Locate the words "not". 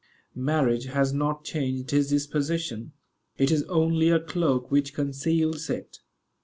1.13-1.43